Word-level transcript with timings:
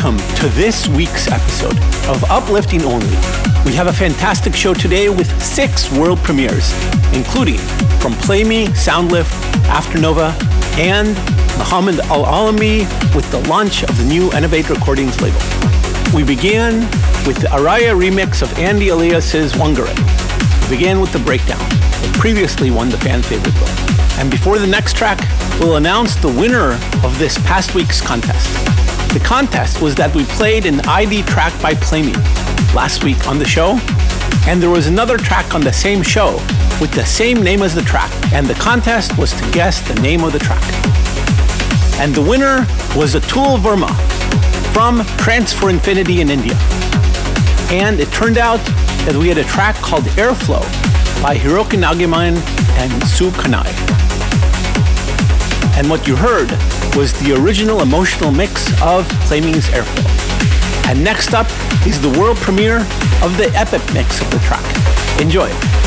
welcome 0.00 0.36
to 0.36 0.48
this 0.50 0.86
week's 0.86 1.26
episode 1.26 1.76
of 2.08 2.22
Uplifting 2.30 2.82
Only. 2.82 3.16
We 3.64 3.74
have 3.74 3.88
a 3.88 3.92
fantastic 3.92 4.54
show 4.54 4.72
today 4.72 5.08
with 5.08 5.42
six 5.42 5.90
world 5.90 6.18
premieres, 6.20 6.72
including 7.12 7.58
from 7.98 8.12
Playme, 8.12 8.68
Soundlift, 8.74 9.32
Afternova, 9.64 10.30
and 10.78 11.08
Muhammad 11.58 11.98
Al 12.10 12.24
Alami 12.26 12.80
with 13.12 13.28
the 13.32 13.40
launch 13.48 13.82
of 13.82 13.98
the 13.98 14.04
new 14.04 14.32
Innovate 14.34 14.70
Recordings 14.70 15.20
label. 15.20 15.40
We 16.14 16.22
began 16.22 16.80
with 17.26 17.38
the 17.38 17.48
Araya 17.48 17.98
remix 17.98 18.40
of 18.40 18.56
Andy 18.56 18.90
Elias's 18.90 19.54
Wangare. 19.54 19.92
We 20.70 20.76
began 20.76 21.00
with 21.00 21.12
the 21.12 21.18
breakdown 21.18 21.58
that 21.58 22.16
previously 22.20 22.70
won 22.70 22.88
the 22.88 22.98
fan 22.98 23.20
favorite 23.20 23.54
vote. 23.54 24.20
And 24.20 24.30
before 24.30 24.60
the 24.60 24.66
next 24.66 24.96
track, 24.96 25.18
we'll 25.58 25.76
announce 25.76 26.14
the 26.14 26.28
winner 26.28 26.74
of 27.02 27.18
this 27.18 27.36
past 27.38 27.74
week's 27.74 28.00
contest. 28.00 28.77
The 29.12 29.20
contest 29.24 29.80
was 29.80 29.94
that 29.94 30.14
we 30.14 30.24
played 30.24 30.66
an 30.66 30.80
ID 30.80 31.22
track 31.22 31.52
by 31.62 31.74
Playme 31.74 32.12
last 32.74 33.04
week 33.04 33.26
on 33.26 33.38
the 33.38 33.44
show, 33.44 33.78
and 34.46 34.62
there 34.62 34.70
was 34.70 34.86
another 34.86 35.16
track 35.16 35.54
on 35.54 35.62
the 35.62 35.72
same 35.72 36.02
show 36.02 36.36
with 36.78 36.92
the 36.92 37.04
same 37.04 37.42
name 37.42 37.62
as 37.62 37.74
the 37.74 37.82
track, 37.82 38.12
and 38.32 38.46
the 38.46 38.54
contest 38.54 39.16
was 39.16 39.32
to 39.32 39.50
guess 39.50 39.80
the 39.80 39.98
name 40.02 40.22
of 40.22 40.32
the 40.32 40.38
track. 40.38 40.62
And 41.98 42.14
the 42.14 42.22
winner 42.22 42.66
was 42.94 43.14
Atul 43.14 43.58
Verma 43.58 43.90
from 44.72 45.04
Trance 45.16 45.52
for 45.52 45.70
Infinity 45.70 46.20
in 46.20 46.28
India. 46.30 46.54
And 47.70 48.00
it 48.00 48.12
turned 48.12 48.38
out 48.38 48.60
that 49.06 49.16
we 49.18 49.28
had 49.28 49.38
a 49.38 49.44
track 49.44 49.74
called 49.76 50.04
Airflow 50.16 50.62
by 51.22 51.34
Hiroki 51.34 51.78
Nagiman 51.78 52.36
and 52.78 53.08
Sue 53.08 53.30
Kanai. 53.30 53.66
And 55.76 55.88
what 55.88 56.06
you 56.06 56.14
heard 56.14 56.50
was 56.96 57.12
the 57.20 57.34
original 57.34 57.82
emotional 57.82 58.30
mix 58.30 58.70
of 58.82 59.08
Playme's 59.26 59.68
Airflow. 59.68 60.88
And 60.88 61.02
next 61.02 61.34
up 61.34 61.46
is 61.86 62.00
the 62.00 62.10
world 62.18 62.36
premiere 62.36 62.78
of 63.22 63.36
the 63.36 63.50
epic 63.54 63.82
mix 63.92 64.20
of 64.20 64.30
the 64.30 64.38
track. 64.38 64.64
Enjoy. 65.20 65.77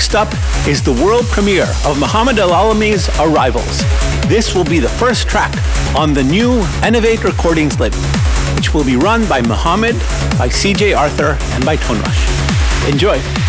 Next 0.00 0.14
up 0.14 0.32
is 0.66 0.80
the 0.80 0.94
world 0.94 1.26
premiere 1.26 1.68
of 1.84 2.00
Muhammad 2.00 2.38
Al 2.38 2.52
Alami's 2.52 3.10
Arrivals. 3.20 3.82
This 4.30 4.54
will 4.54 4.64
be 4.64 4.78
the 4.78 4.88
first 4.88 5.28
track 5.28 5.52
on 5.94 6.14
the 6.14 6.24
new 6.24 6.62
Innovate 6.82 7.22
Recordings 7.22 7.78
label, 7.78 7.98
which 8.56 8.72
will 8.72 8.82
be 8.82 8.96
run 8.96 9.28
by 9.28 9.42
Muhammad, 9.42 9.96
by 10.38 10.48
CJ 10.48 10.96
Arthur, 10.96 11.36
and 11.52 11.66
by 11.66 11.76
Tone 11.76 12.00
Rush. 12.00 12.88
Enjoy! 12.88 13.39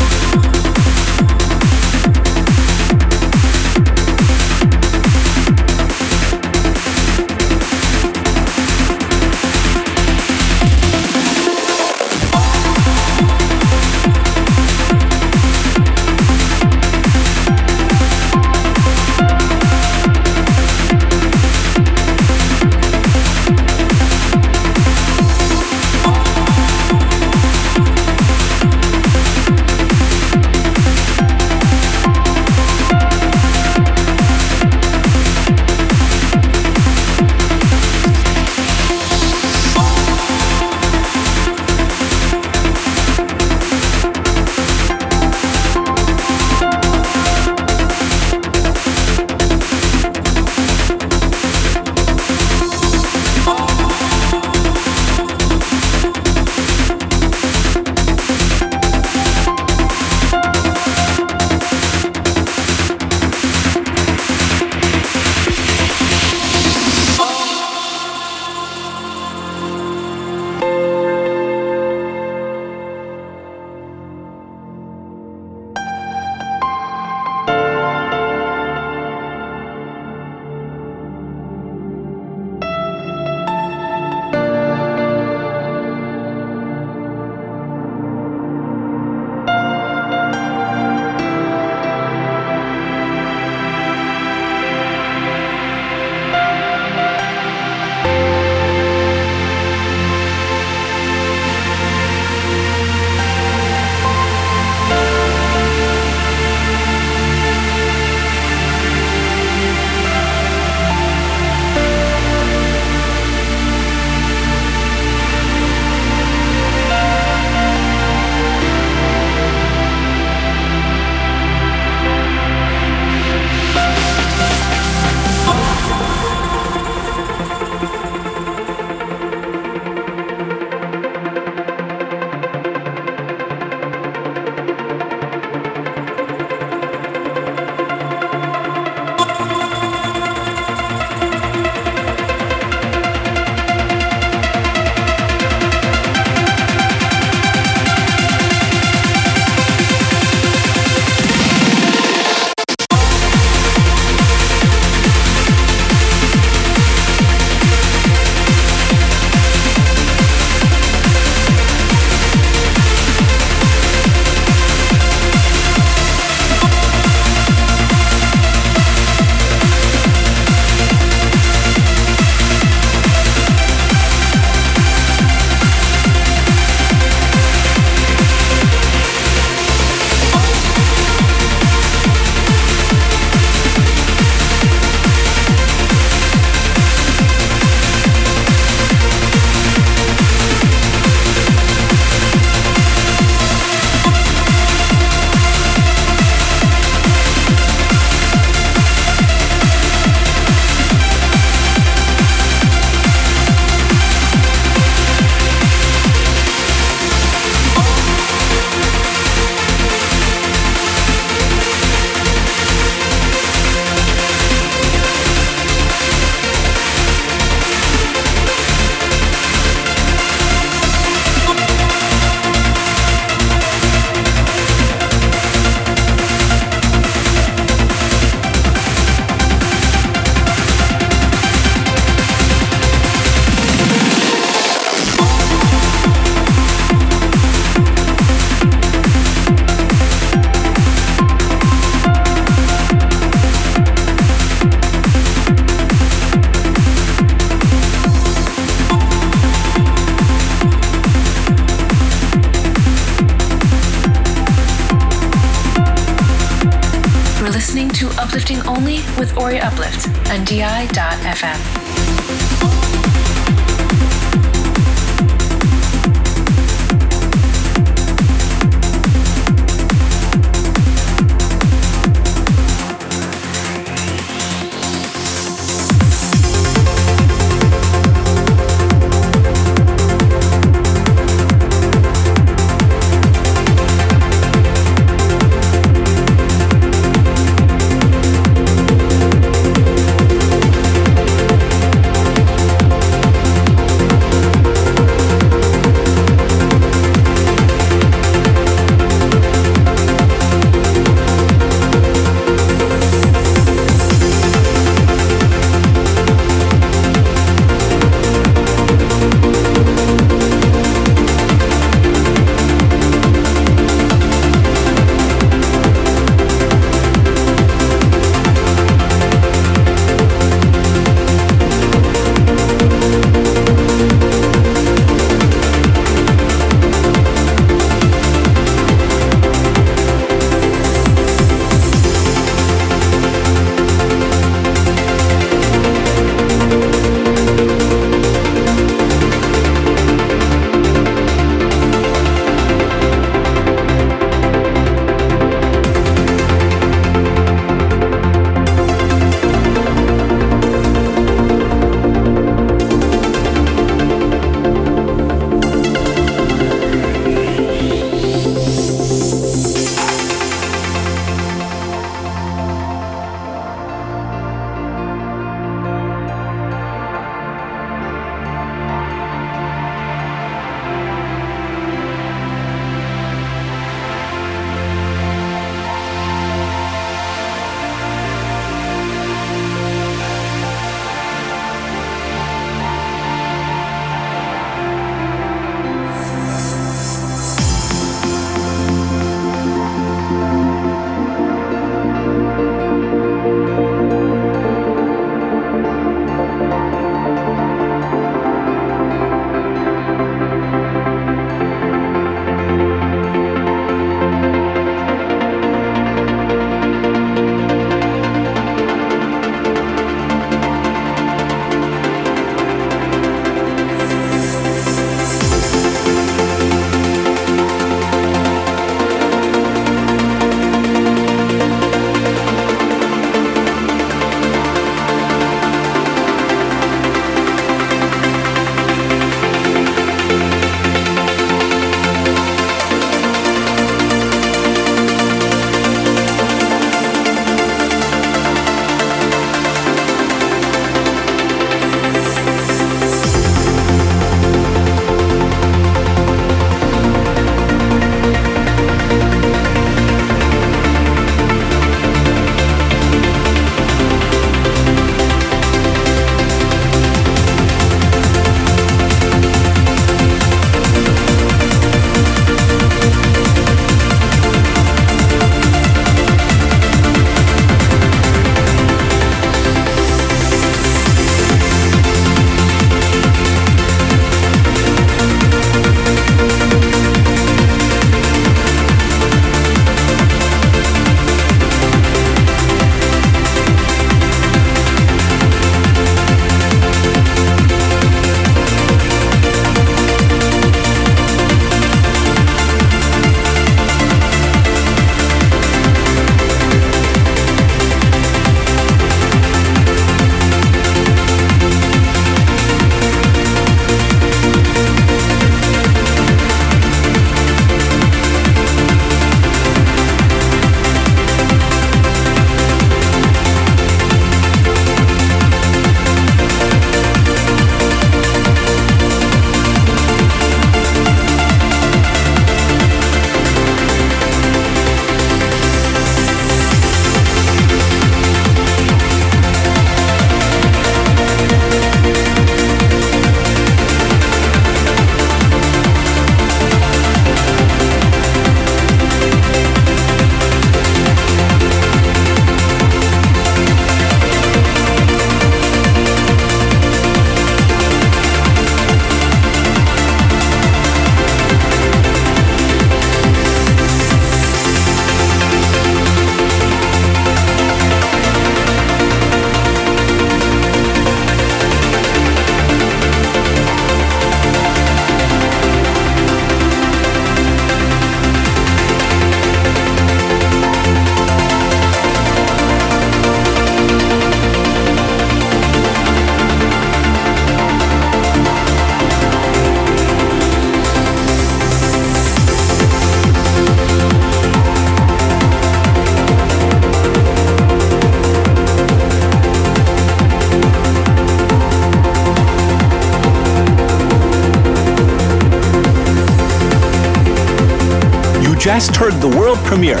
Just 598.74 598.96
heard 598.96 599.12
the 599.20 599.28
world 599.28 599.56
premiere 599.58 600.00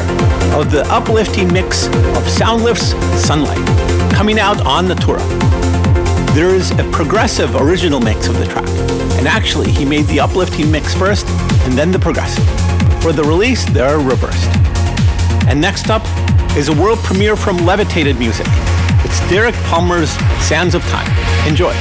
of 0.52 0.72
the 0.72 0.84
uplifting 0.88 1.52
mix 1.52 1.86
of 1.86 2.24
Soundlift's 2.24 2.90
Sunlight, 3.24 3.64
coming 4.12 4.40
out 4.40 4.60
on 4.66 4.88
Natura. 4.88 5.20
There 6.34 6.52
is 6.52 6.72
a 6.72 6.90
progressive 6.90 7.54
original 7.54 8.00
mix 8.00 8.26
of 8.26 8.36
the 8.36 8.46
track, 8.46 8.68
and 9.16 9.28
actually, 9.28 9.70
he 9.70 9.84
made 9.84 10.06
the 10.06 10.18
uplifting 10.18 10.72
mix 10.72 10.92
first 10.92 11.24
and 11.64 11.74
then 11.74 11.92
the 11.92 12.00
progressive. 12.00 12.44
For 13.00 13.12
the 13.12 13.22
release, 13.22 13.64
they're 13.64 13.98
reversed. 13.98 14.50
And 15.46 15.60
next 15.60 15.88
up 15.88 16.02
is 16.56 16.68
a 16.68 16.72
world 16.72 16.98
premiere 16.98 17.36
from 17.36 17.58
Levitated 17.58 18.18
Music. 18.18 18.46
It's 19.04 19.20
Derek 19.30 19.54
Palmer's 19.66 20.10
Sands 20.44 20.74
of 20.74 20.82
Time. 20.88 21.08
Enjoy. 21.46 21.74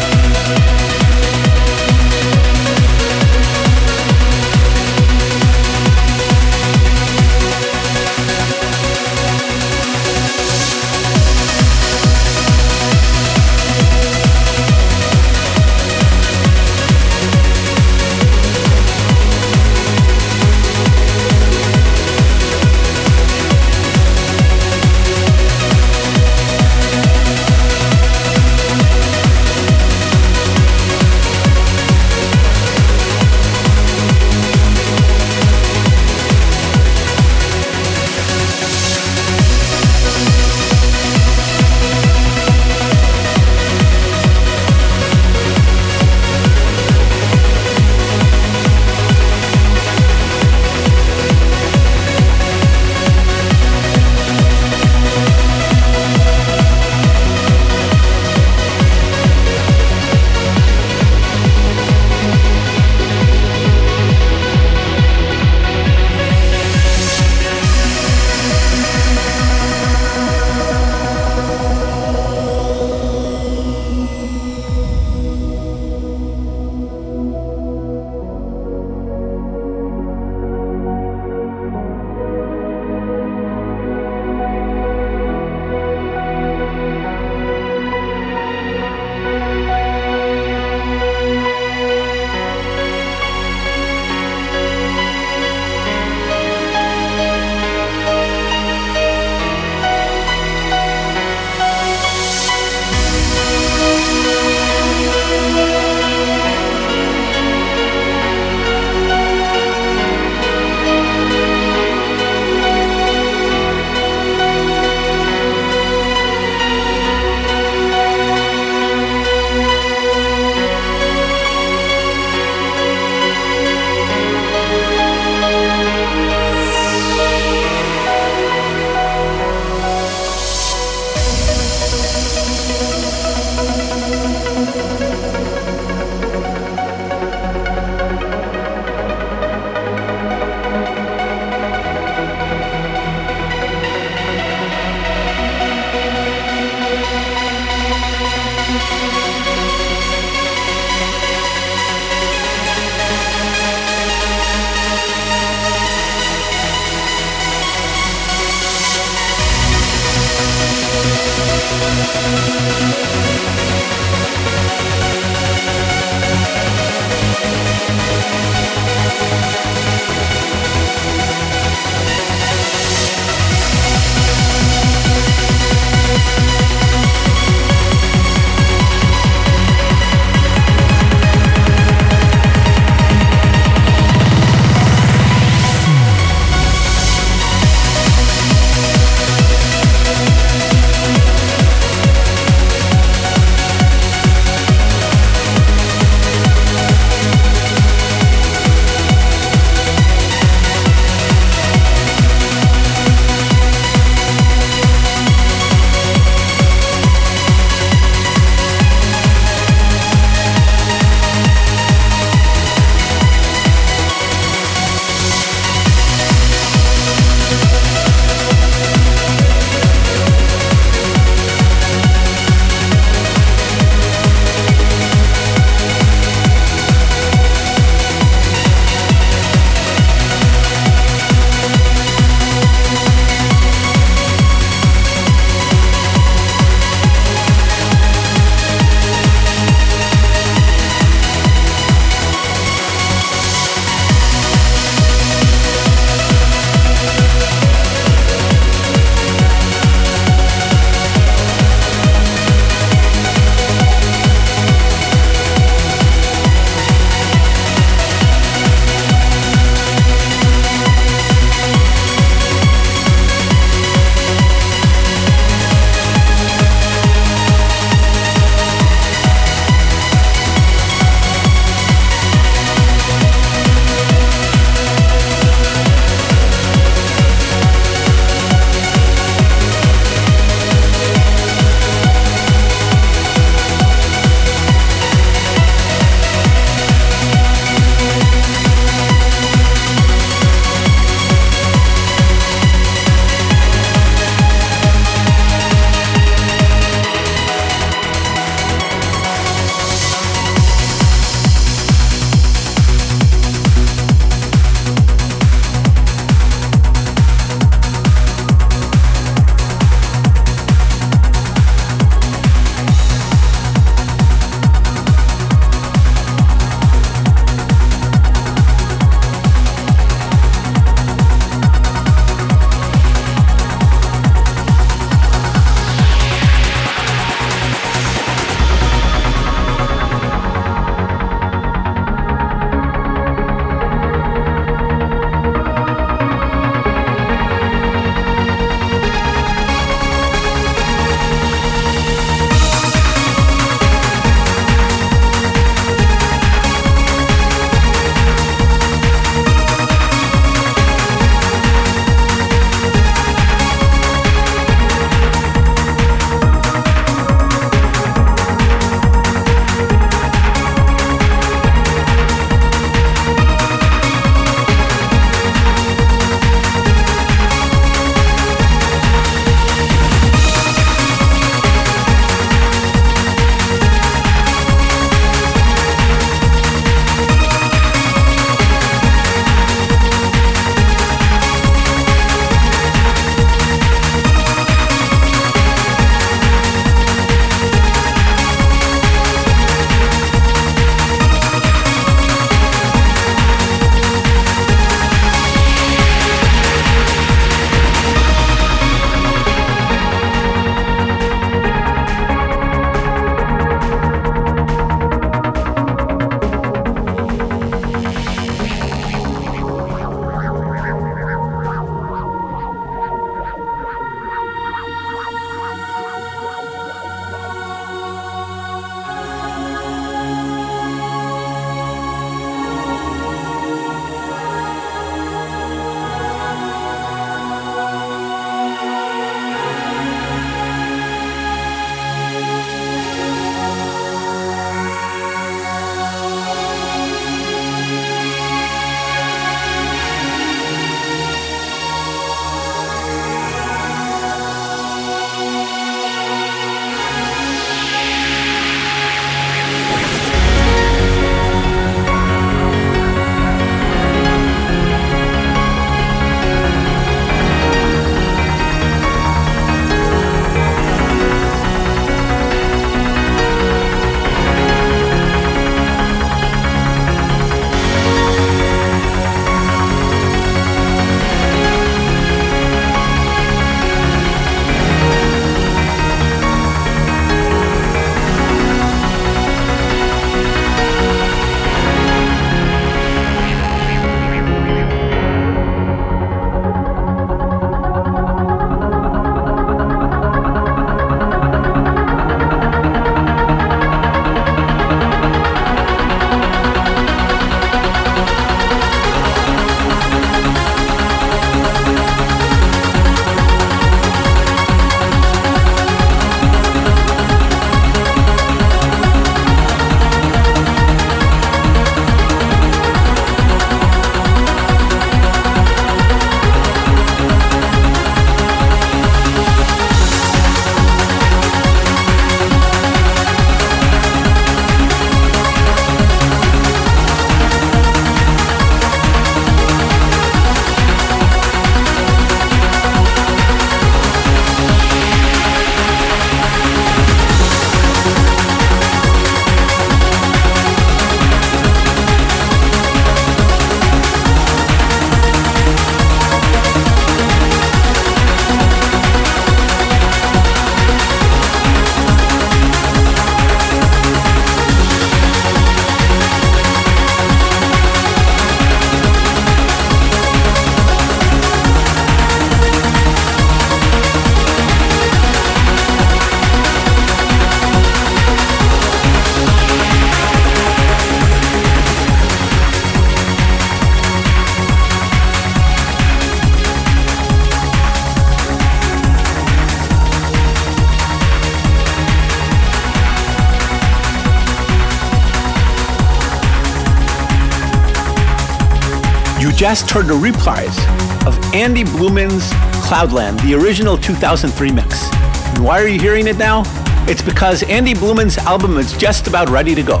Just 589.62 589.92
heard 589.92 590.10
a 590.10 590.14
reprise 590.14 590.76
of 591.24 591.38
Andy 591.54 591.84
Blueman's 591.84 592.50
Cloudland, 592.84 593.40
the 593.42 593.54
original 593.54 593.96
2003 593.96 594.72
mix. 594.72 595.08
And 595.54 595.64
why 595.64 595.80
are 595.80 595.86
you 595.86 596.00
hearing 596.00 596.26
it 596.26 596.36
now? 596.36 596.64
It's 597.06 597.22
because 597.22 597.62
Andy 597.62 597.94
Blueman's 597.94 598.38
album 598.38 598.76
is 598.76 598.92
just 598.96 599.28
about 599.28 599.48
ready 599.48 599.76
to 599.76 599.82
go. 599.84 600.00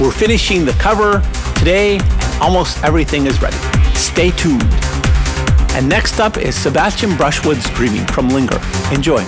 We're 0.00 0.12
finishing 0.12 0.64
the 0.64 0.74
cover 0.74 1.28
today, 1.56 1.98
and 1.98 2.40
almost 2.40 2.84
everything 2.84 3.26
is 3.26 3.42
ready. 3.42 3.56
Stay 3.96 4.30
tuned. 4.30 4.62
And 5.72 5.88
next 5.88 6.20
up 6.20 6.36
is 6.36 6.54
Sebastian 6.54 7.16
Brushwood's 7.16 7.68
Dreaming 7.70 8.06
from 8.06 8.28
Linger. 8.28 8.60
Enjoy. 8.92 9.26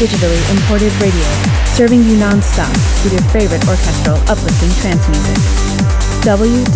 Digitally 0.00 0.40
imported 0.50 0.90
radio, 0.96 1.28
serving 1.76 2.02
you 2.04 2.16
non-stop 2.16 2.72
with 3.04 3.12
your 3.12 3.20
favorite 3.28 3.62
orchestral 3.68 4.16
uplifting 4.32 4.70
trance 4.80 5.06
music. 5.08 5.36
www.di.fm 6.24 6.70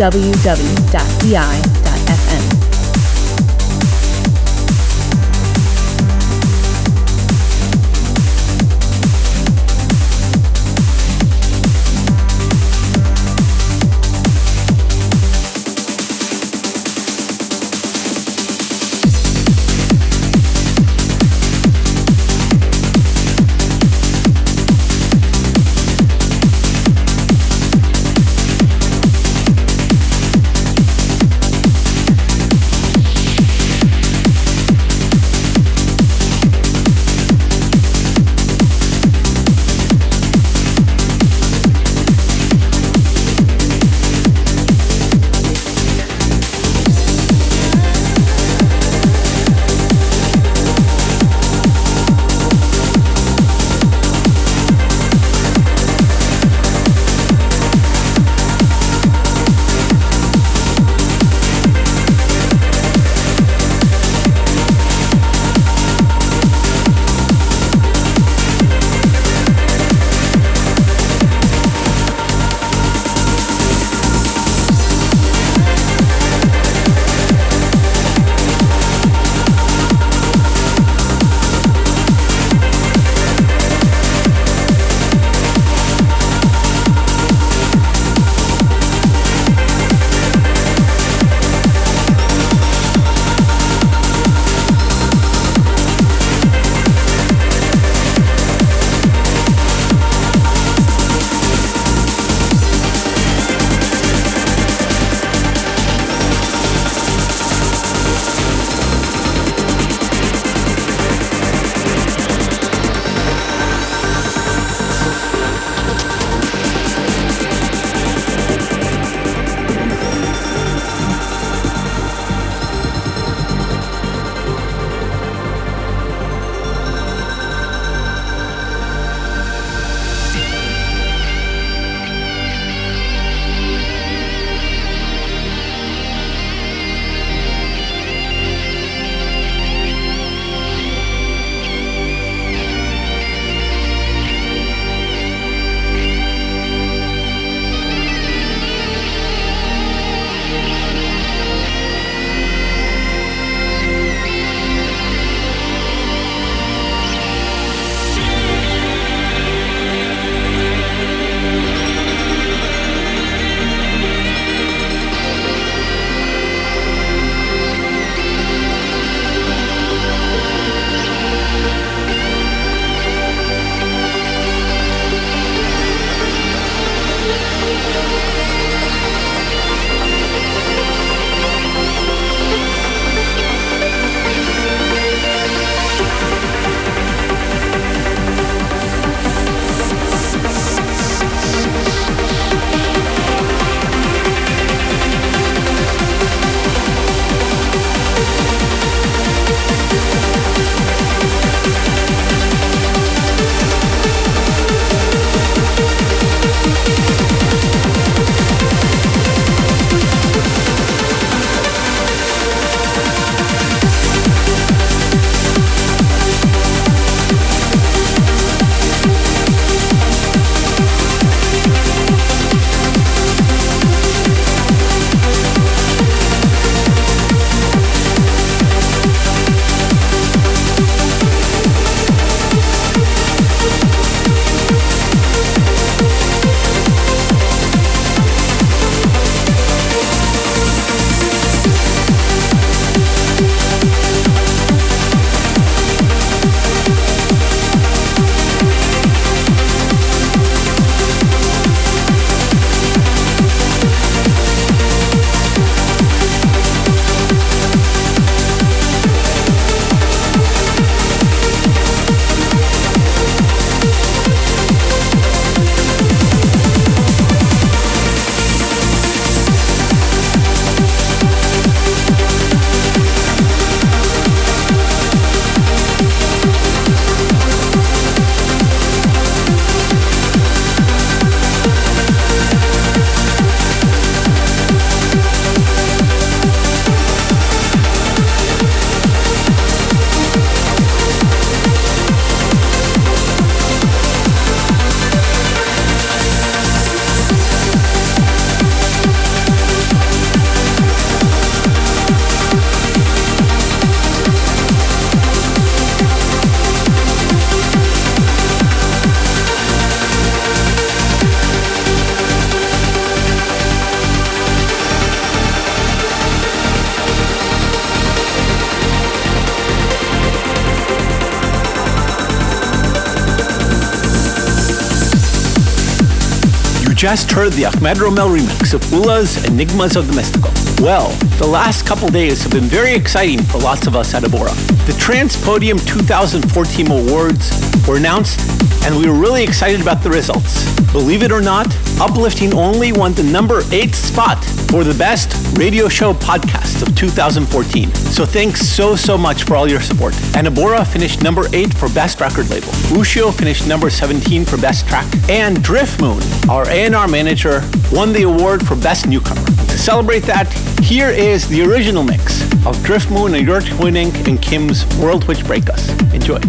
just 327.05 327.31
heard 327.31 327.52
the 327.52 327.66
Ahmed 327.66 327.98
Romel 327.98 328.35
remix 328.35 328.72
of 328.72 328.82
Ula's 328.90 329.44
Enigmas 329.44 329.94
of 329.94 330.06
the 330.06 330.14
Mystical. 330.14 330.51
Well, 330.82 331.10
the 331.36 331.47
last 331.47 331.85
couple 331.85 332.09
days 332.09 332.43
have 332.43 332.51
been 332.51 332.64
very 332.64 332.94
exciting 332.94 333.43
for 333.43 333.59
lots 333.59 333.86
of 333.86 333.94
us 333.94 334.14
at 334.14 334.22
Abora. 334.22 334.55
The 334.86 334.93
TrancePodium 334.93 335.86
2014 335.86 336.90
Awards 336.90 337.52
were 337.86 337.98
announced, 337.98 338.40
and 338.86 338.97
we 338.97 339.06
were 339.06 339.18
really 339.18 339.44
excited 339.44 339.82
about 339.82 340.02
the 340.02 340.09
results. 340.09 340.64
Believe 340.93 341.22
it 341.22 341.31
or 341.31 341.43
not, 341.43 341.66
Uplifting 342.01 342.55
Only 342.55 342.90
won 342.90 343.12
the 343.12 343.22
number 343.22 343.60
8 343.70 343.94
spot 343.94 344.39
for 344.74 344.82
the 344.82 344.94
best 344.94 345.56
radio 345.56 345.88
show 345.88 346.12
podcast 346.12 346.82
of 346.82 346.96
2014. 346.96 347.94
So 347.94 348.26
thanks 348.26 348.60
so, 348.60 348.96
so 348.96 349.16
much 349.16 349.44
for 349.44 349.55
all 349.55 349.70
your 349.70 349.78
support. 349.78 350.14
And 350.34 350.48
Abora 350.48 350.84
finished 350.84 351.22
number 351.22 351.44
8 351.52 351.72
for 351.74 351.88
best 351.90 352.20
record 352.20 352.51
label. 352.51 352.72
Ushio 352.90 353.32
finished 353.32 353.68
number 353.68 353.88
17 353.88 354.44
for 354.44 354.56
best 354.56 354.88
track. 354.88 355.06
And 355.30 355.59
Driftmoon, 355.59 356.48
our 356.48 356.68
A&R 356.68 357.06
manager, 357.06 357.62
won 357.92 358.12
the 358.12 358.24
award 358.24 358.66
for 358.66 358.74
best 358.74 359.06
newcomer. 359.06 359.44
To 359.44 359.78
celebrate 359.78 360.24
that, 360.24 360.52
here 360.82 361.10
is 361.10 361.46
the 361.46 361.62
original 361.62 362.02
mix 362.02 362.42
of 362.66 362.76
Driftmoon 362.78 363.38
and 363.38 363.46
Your 363.46 363.60
Twinning 363.60 364.12
and 364.26 364.42
Kim's 364.42 364.84
World 364.96 365.22
Which 365.28 365.46
Break 365.46 365.70
Us. 365.70 365.88
Enjoy. 366.12 366.40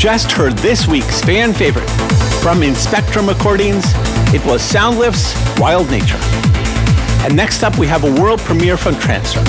Just 0.00 0.32
heard 0.32 0.56
this 0.60 0.88
week's 0.88 1.20
fan 1.20 1.52
favorite 1.52 1.86
from 2.40 2.62
Inspectrum 2.62 3.28
Recordings. 3.28 3.84
It 4.32 4.42
was 4.46 4.62
Soundlift's 4.62 5.60
Wild 5.60 5.90
Nature. 5.90 6.16
And 7.22 7.36
next 7.36 7.62
up, 7.62 7.76
we 7.76 7.86
have 7.86 8.04
a 8.04 8.14
world 8.18 8.40
premiere 8.40 8.78
from 8.78 8.98
Transfer. 8.98 9.42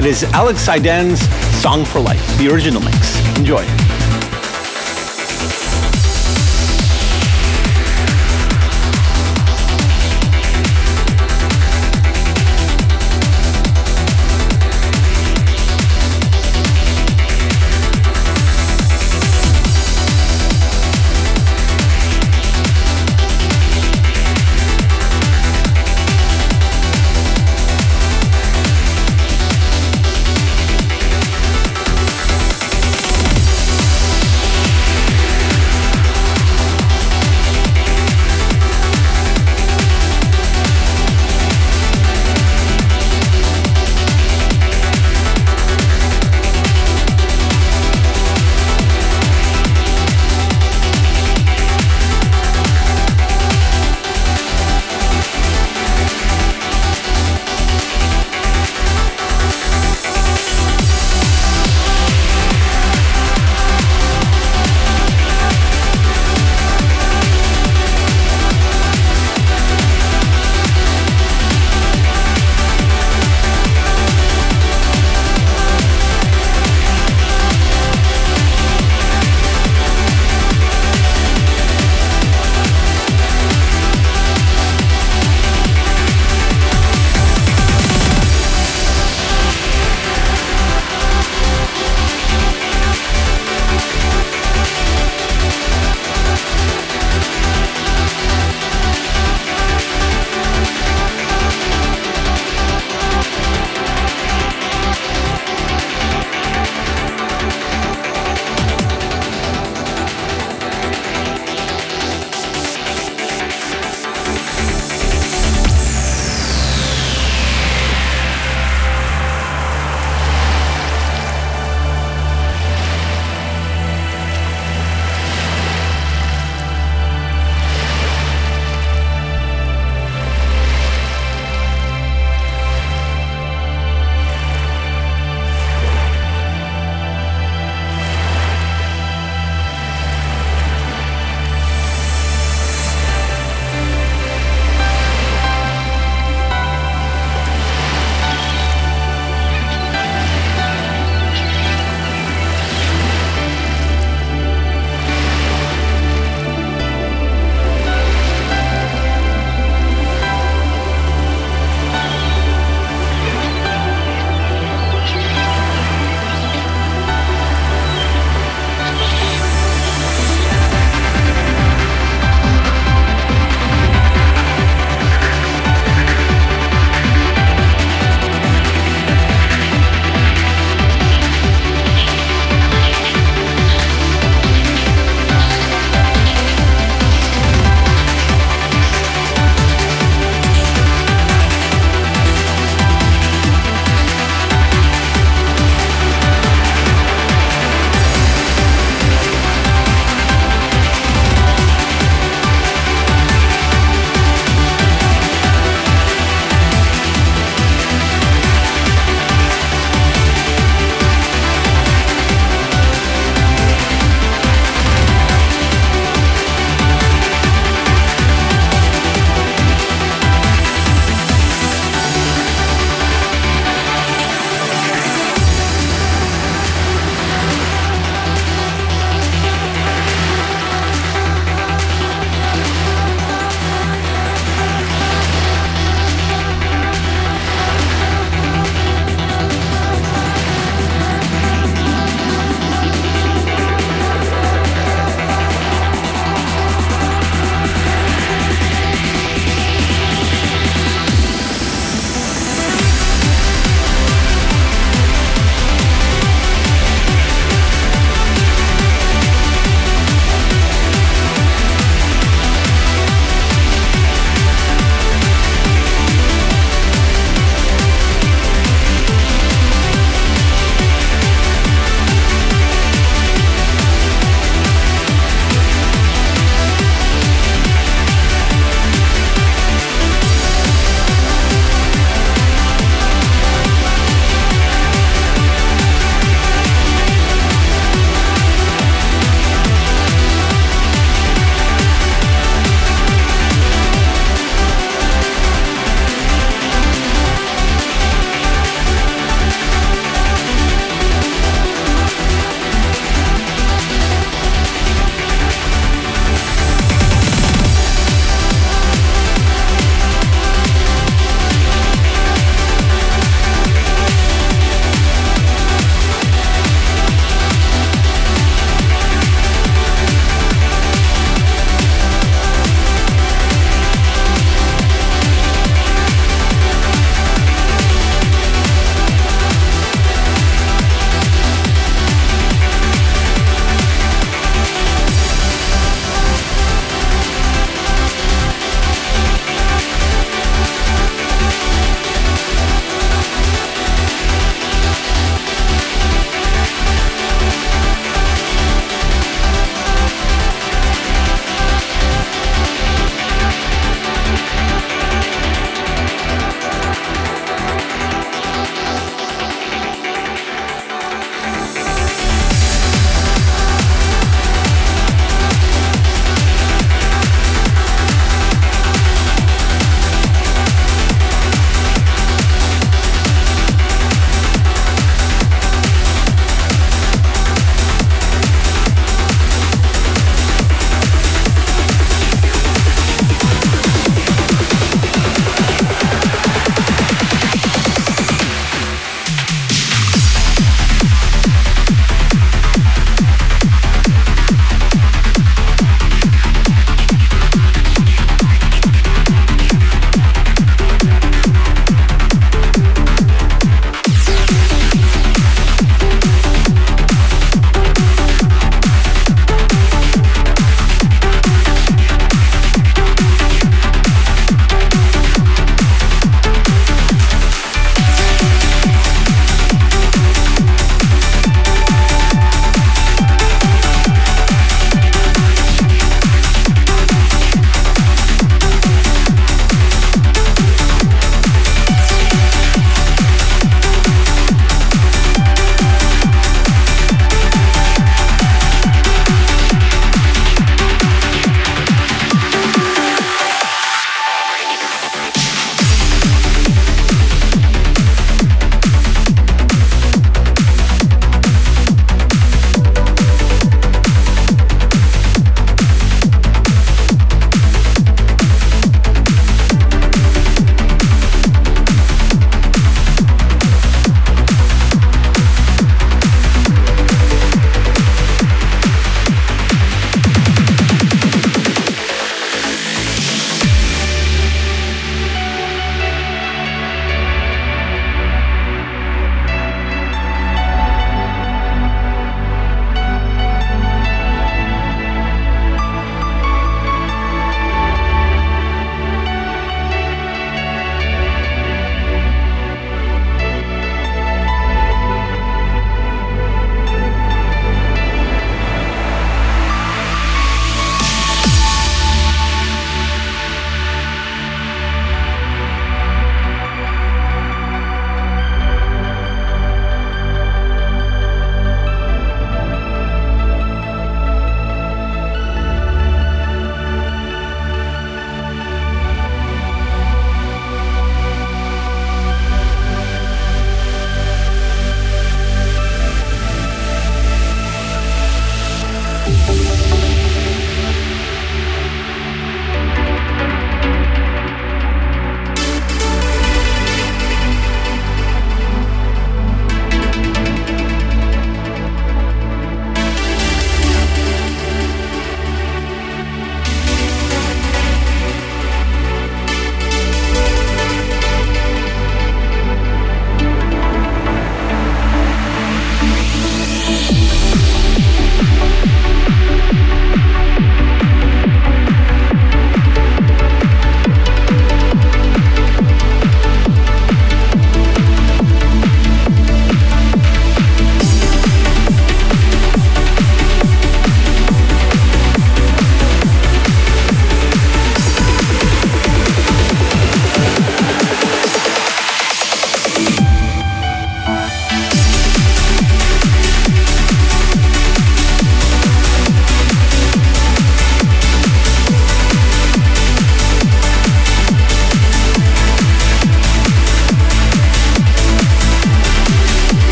It 0.00 0.04
is 0.04 0.24
Alex 0.32 0.58
Saiden's 0.66 1.20
Song 1.62 1.84
for 1.84 2.00
Life, 2.00 2.36
the 2.38 2.48
original 2.48 2.80
mix. 2.80 3.24
Enjoy. 3.38 3.64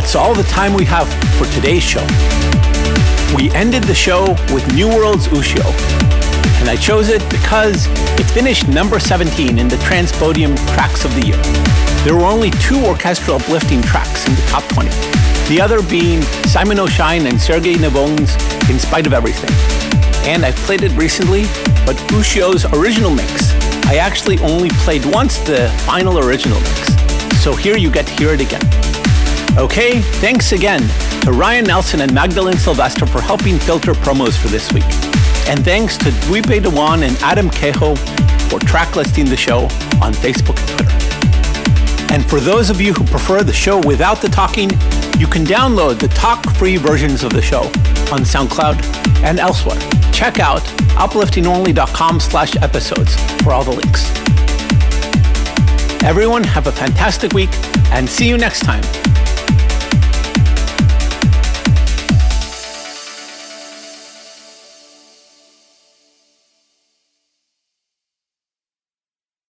That's 0.00 0.14
all 0.14 0.32
the 0.32 0.44
time 0.44 0.72
we 0.72 0.86
have 0.86 1.06
for 1.36 1.44
today's 1.52 1.82
show. 1.82 2.00
We 3.36 3.50
ended 3.52 3.84
the 3.84 3.94
show 3.94 4.30
with 4.50 4.66
New 4.72 4.88
World's 4.88 5.28
Ushio, 5.28 5.62
and 6.58 6.70
I 6.70 6.76
chose 6.76 7.10
it 7.10 7.20
because 7.28 7.86
it 8.18 8.24
finished 8.30 8.66
number 8.66 8.98
17 8.98 9.58
in 9.58 9.68
the 9.68 9.76
TrancePodium 9.76 10.56
Tracks 10.72 11.04
of 11.04 11.14
the 11.14 11.26
Year. 11.26 11.36
There 12.02 12.16
were 12.16 12.24
only 12.24 12.50
two 12.62 12.82
orchestral 12.86 13.36
uplifting 13.36 13.82
tracks 13.82 14.26
in 14.26 14.34
the 14.34 14.40
top 14.48 14.64
20, 14.72 14.88
the 15.50 15.60
other 15.60 15.82
being 15.82 16.22
Simon 16.48 16.78
O'Shine 16.78 17.26
and 17.26 17.38
Sergey 17.38 17.74
Nevone's 17.74 18.34
In 18.70 18.78
Spite 18.78 19.06
of 19.06 19.12
Everything. 19.12 19.50
And 20.26 20.46
I've 20.46 20.56
played 20.64 20.82
it 20.82 20.92
recently, 20.92 21.42
but 21.84 21.96
Ushio's 22.16 22.64
original 22.72 23.10
mix, 23.10 23.52
I 23.84 23.96
actually 23.96 24.38
only 24.38 24.70
played 24.80 25.04
once 25.04 25.36
the 25.40 25.68
final 25.84 26.18
original 26.18 26.58
mix. 26.58 27.42
So 27.42 27.54
here 27.54 27.76
you 27.76 27.90
get 27.90 28.06
to 28.06 28.14
hear 28.14 28.32
it 28.32 28.40
again. 28.40 28.69
Okay, 29.58 30.00
thanks 30.00 30.52
again 30.52 30.80
to 31.22 31.32
Ryan 31.32 31.64
Nelson 31.64 32.00
and 32.00 32.14
Magdalene 32.14 32.56
Sylvester 32.56 33.04
for 33.04 33.20
helping 33.20 33.58
filter 33.58 33.92
promos 33.92 34.40
for 34.40 34.48
this 34.48 34.72
week. 34.72 34.84
And 35.48 35.64
thanks 35.64 35.98
to 35.98 36.12
Dwipe 36.26 36.62
Dewan 36.62 37.02
and 37.02 37.16
Adam 37.16 37.50
Kehoe 37.50 37.96
for 38.48 38.60
track 38.60 38.94
listing 38.94 39.24
the 39.26 39.36
show 39.36 39.62
on 40.00 40.12
Facebook 40.14 40.58
and 40.58 40.68
Twitter. 40.68 42.14
And 42.14 42.24
for 42.30 42.38
those 42.38 42.70
of 42.70 42.80
you 42.80 42.92
who 42.92 43.04
prefer 43.04 43.42
the 43.42 43.52
show 43.52 43.80
without 43.86 44.22
the 44.22 44.28
talking, 44.28 44.70
you 45.18 45.26
can 45.26 45.44
download 45.44 45.98
the 45.98 46.08
talk-free 46.08 46.76
versions 46.76 47.24
of 47.24 47.32
the 47.32 47.42
show 47.42 47.62
on 48.12 48.20
SoundCloud 48.20 48.82
and 49.24 49.40
elsewhere. 49.40 49.80
Check 50.12 50.38
out 50.38 50.62
upliftingonly.com 50.96 52.20
slash 52.20 52.56
episodes 52.62 53.16
for 53.42 53.52
all 53.52 53.64
the 53.64 53.72
links. 53.72 54.10
Everyone 56.04 56.44
have 56.44 56.66
a 56.68 56.72
fantastic 56.72 57.32
week 57.32 57.50
and 57.90 58.08
see 58.08 58.28
you 58.28 58.38
next 58.38 58.60
time 58.60 58.82